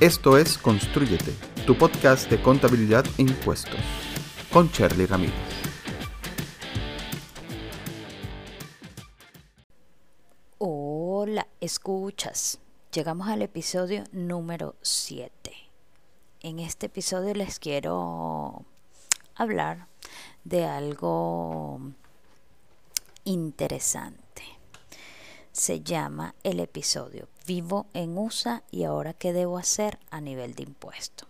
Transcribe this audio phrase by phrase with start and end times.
[0.00, 1.34] Esto es Construyete,
[1.66, 3.80] tu podcast de contabilidad e impuestos,
[4.52, 5.34] con Charlie Ramírez.
[10.58, 12.60] Hola, escuchas.
[12.92, 15.32] Llegamos al episodio número 7.
[16.42, 18.64] En este episodio les quiero
[19.34, 19.88] hablar
[20.44, 21.80] de algo
[23.24, 24.57] interesante
[25.58, 30.62] se llama el episodio Vivo en USA y ahora qué debo hacer a nivel de
[30.62, 31.26] impuesto.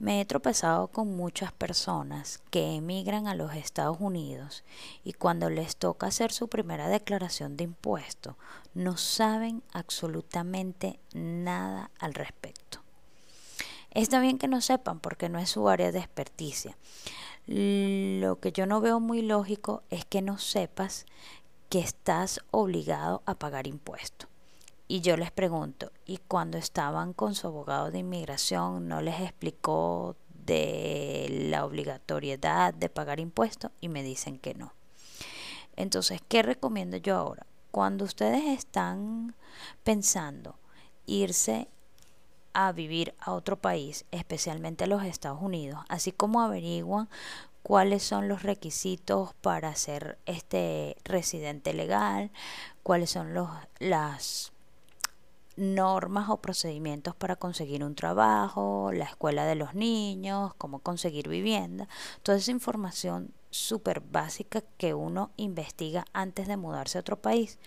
[0.00, 4.64] Me he tropezado con muchas personas que emigran a los Estados Unidos
[5.04, 8.36] y cuando les toca hacer su primera declaración de impuesto
[8.74, 12.80] no saben absolutamente nada al respecto.
[13.92, 16.76] Está bien que no sepan porque no es su área de experticia.
[17.46, 21.06] Lo que yo no veo muy lógico es que no sepas
[21.68, 24.28] que estás obligado a pagar impuestos.
[24.88, 30.16] Y yo les pregunto, ¿y cuando estaban con su abogado de inmigración no les explicó
[30.44, 33.72] de la obligatoriedad de pagar impuestos?
[33.80, 34.72] Y me dicen que no.
[35.74, 37.46] Entonces, ¿qué recomiendo yo ahora?
[37.72, 39.34] Cuando ustedes están
[39.82, 40.56] pensando
[41.04, 41.68] irse
[42.52, 47.08] a vivir a otro país, especialmente a los Estados Unidos, así como averiguan
[47.66, 52.30] cuáles son los requisitos para ser este residente legal,
[52.84, 53.50] cuáles son los,
[53.80, 54.52] las
[55.56, 61.88] normas o procedimientos para conseguir un trabajo, la escuela de los niños, cómo conseguir vivienda,
[62.22, 67.58] toda esa información súper básica que uno investiga antes de mudarse a otro país,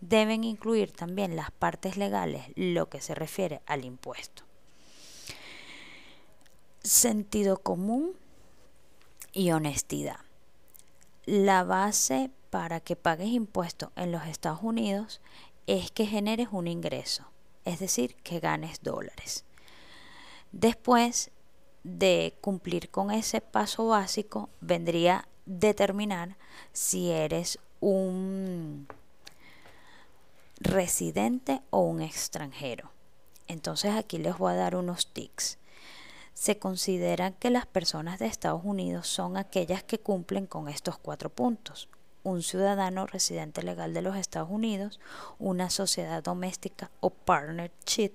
[0.00, 4.44] deben incluir también las partes legales, lo que se refiere al impuesto.
[6.80, 8.14] Sentido común
[9.32, 10.20] y honestidad.
[11.26, 15.20] La base para que pagues impuestos en los Estados Unidos
[15.66, 17.24] es que generes un ingreso,
[17.64, 19.44] es decir, que ganes dólares.
[20.52, 21.30] Después
[21.84, 26.36] de cumplir con ese paso básico, vendría determinar
[26.72, 28.86] si eres un
[30.60, 32.90] residente o un extranjero.
[33.46, 35.58] Entonces aquí les voy a dar unos tics
[36.38, 41.30] se considera que las personas de Estados Unidos son aquellas que cumplen con estos cuatro
[41.30, 41.88] puntos.
[42.22, 45.00] Un ciudadano residente legal de los Estados Unidos,
[45.40, 48.12] una sociedad doméstica o partnership,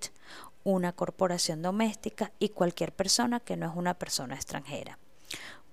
[0.63, 4.97] una corporación doméstica y cualquier persona que no es una persona extranjera.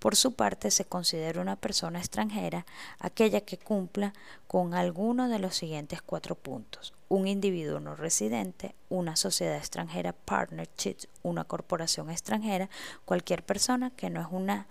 [0.00, 2.64] Por su parte, se considera una persona extranjera
[2.98, 4.14] aquella que cumpla
[4.48, 6.94] con alguno de los siguientes cuatro puntos.
[7.10, 12.70] Un individuo no residente, una sociedad extranjera, partnership, una corporación extranjera,
[13.04, 14.66] cualquier persona que no es una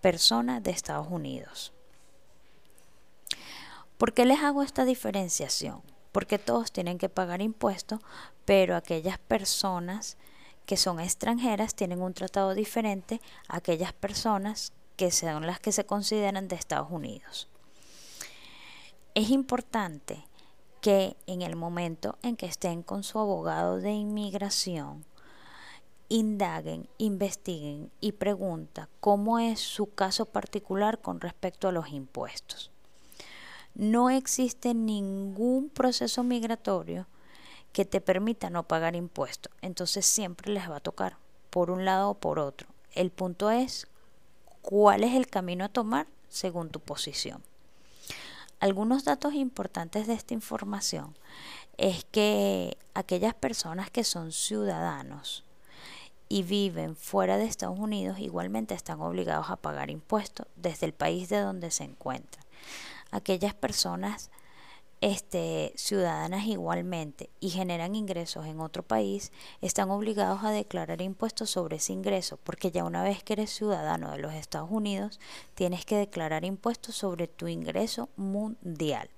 [0.00, 1.72] persona de Estados Unidos.
[3.96, 5.82] ¿Por qué les hago esta diferenciación?
[6.10, 8.00] Porque todos tienen que pagar impuestos,
[8.44, 10.16] pero aquellas personas
[10.68, 15.86] que son extranjeras tienen un tratado diferente a aquellas personas que son las que se
[15.86, 17.48] consideran de Estados Unidos.
[19.14, 20.26] Es importante
[20.82, 25.06] que en el momento en que estén con su abogado de inmigración,
[26.10, 32.70] indaguen, investiguen y pregunten cómo es su caso particular con respecto a los impuestos.
[33.74, 37.06] No existe ningún proceso migratorio
[37.72, 39.52] que te permita no pagar impuestos.
[39.62, 41.16] Entonces siempre les va a tocar
[41.50, 42.68] por un lado o por otro.
[42.94, 43.86] El punto es
[44.62, 47.42] cuál es el camino a tomar según tu posición.
[48.60, 51.14] Algunos datos importantes de esta información
[51.76, 55.44] es que aquellas personas que son ciudadanos
[56.28, 61.28] y viven fuera de Estados Unidos igualmente están obligados a pagar impuestos desde el país
[61.28, 62.44] de donde se encuentran.
[63.10, 64.30] Aquellas personas
[65.00, 71.76] este, ciudadanas igualmente y generan ingresos en otro país, están obligados a declarar impuestos sobre
[71.76, 75.20] ese ingreso, porque ya una vez que eres ciudadano de los Estados Unidos,
[75.54, 79.10] tienes que declarar impuestos sobre tu ingreso mundial.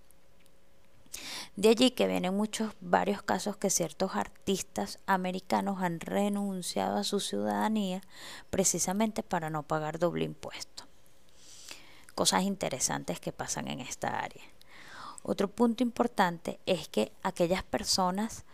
[1.57, 7.21] De allí que vienen muchos, varios casos que ciertos artistas americanos han renunciado a su
[7.21, 8.01] ciudadanía
[8.51, 10.85] precisamente para no pagar doble impuesto.
[12.15, 14.43] Cosas interesantes que pasan en esta área.
[15.23, 18.45] Otro punto importante es que aquellas personas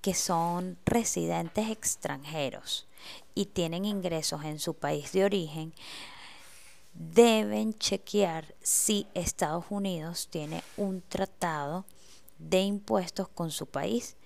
[0.00, 2.86] que son residentes extranjeros
[3.34, 5.72] y tienen ingresos en su país de origen,
[6.94, 11.84] deben chequear si Estados Unidos tiene un tratado
[12.38, 14.16] de impuestos con su país,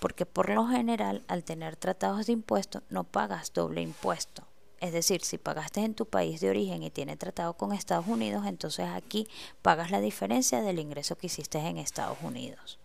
[0.00, 4.44] porque por lo general al tener tratados de impuestos no pagas doble impuesto.
[4.84, 8.44] Es decir, si pagaste en tu país de origen y tiene tratado con Estados Unidos,
[8.44, 9.26] entonces aquí
[9.62, 12.78] pagas la diferencia del ingreso que hiciste en Estados Unidos.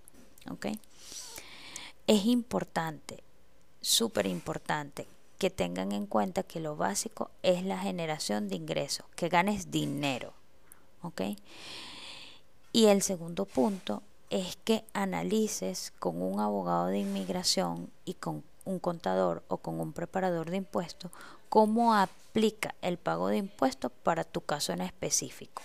[2.07, 3.21] Es importante
[3.81, 5.07] súper importante
[5.37, 10.31] que tengan en cuenta que lo básico es la generación de ingresos, que ganes dinero.
[11.01, 11.21] ¿Ok?
[12.71, 18.79] Y el segundo punto es que analices con un abogado de inmigración y con un
[18.79, 21.11] contador o con un preparador de impuestos
[21.49, 25.61] cómo aplica el pago de impuestos para tu caso en específico.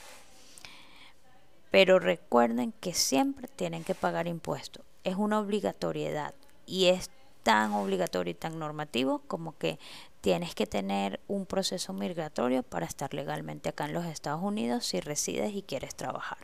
[1.70, 4.84] Pero recuerden que siempre tienen que pagar impuestos.
[5.02, 6.34] Es una obligatoriedad
[6.66, 7.10] y es
[7.42, 9.78] tan obligatorio y tan normativo como que
[10.20, 15.00] tienes que tener un proceso migratorio para estar legalmente acá en los Estados Unidos si
[15.00, 16.38] resides y quieres trabajar.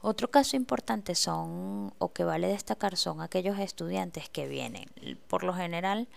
[0.00, 4.86] Otro caso importante son, o que vale destacar, son aquellos estudiantes que vienen.
[5.28, 6.08] Por lo general,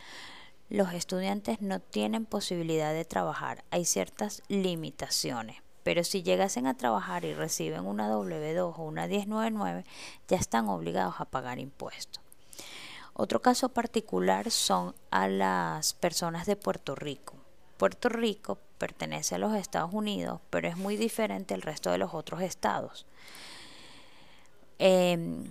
[0.69, 3.63] los estudiantes no tienen posibilidad de trabajar.
[3.71, 5.57] Hay ciertas limitaciones.
[5.83, 9.85] Pero si llegasen a trabajar y reciben una W2 o una 1099,
[10.27, 12.21] ya están obligados a pagar impuestos.
[13.13, 17.35] Otro caso particular son a las personas de Puerto Rico.
[17.77, 22.13] Puerto Rico pertenece a los Estados Unidos, pero es muy diferente al resto de los
[22.13, 23.05] otros estados.
[24.79, 25.45] Em,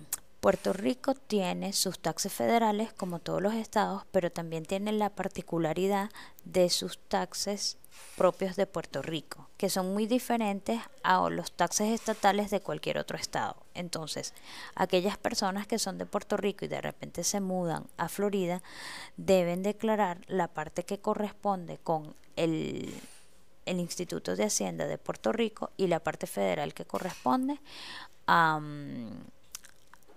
[0.47, 6.09] Puerto Rico tiene sus taxes federales como todos los estados, pero también tiene la particularidad
[6.45, 7.77] de sus taxes
[8.15, 13.17] propios de Puerto Rico, que son muy diferentes a los taxes estatales de cualquier otro
[13.17, 13.57] estado.
[13.73, 14.33] Entonces,
[14.73, 18.63] aquellas personas que son de Puerto Rico y de repente se mudan a Florida,
[19.17, 22.93] deben declarar la parte que corresponde con el,
[23.65, 27.59] el Instituto de Hacienda de Puerto Rico y la parte federal que corresponde
[28.27, 28.61] a,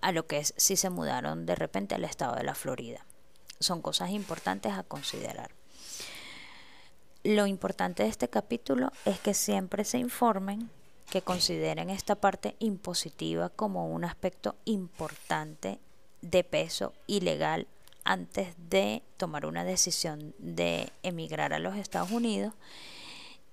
[0.00, 3.04] a lo que es si se mudaron de repente al estado de la Florida.
[3.58, 5.50] Son cosas importantes a considerar.
[7.22, 10.70] Lo importante de este capítulo es que siempre se informen,
[11.10, 15.80] que consideren esta parte impositiva como un aspecto importante
[16.22, 17.66] de peso y legal
[18.04, 22.54] antes de tomar una decisión de emigrar a los Estados Unidos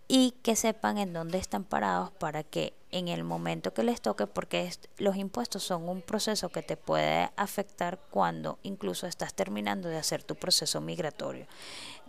[0.08, 4.28] y que sepan en dónde están parados para que en el momento que les toque,
[4.28, 9.98] porque los impuestos son un proceso que te puede afectar cuando incluso estás terminando de
[9.98, 11.48] hacer tu proceso migratorio.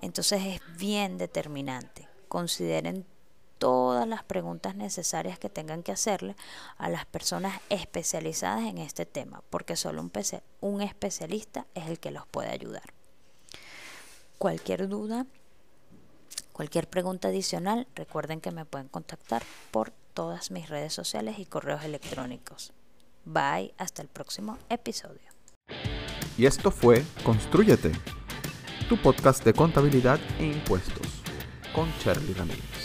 [0.01, 2.09] Entonces es bien determinante.
[2.29, 3.07] Consideren
[3.59, 6.37] todas las preguntas necesarias que tengan que hacerle
[6.79, 10.09] a las personas especializadas en este tema, porque solo
[10.61, 12.95] un, especialista es el que los puede ayudar.
[14.39, 15.27] Cualquier duda,
[16.59, 21.85] Cualquier pregunta adicional, recuerden que me pueden contactar por todas mis redes sociales y correos
[21.85, 22.73] electrónicos.
[23.25, 25.31] Bye, hasta el próximo episodio.
[26.37, 27.93] Y esto fue Construyete,
[28.89, 31.07] tu podcast de contabilidad e impuestos,
[31.73, 32.78] con Charlie Ramírez.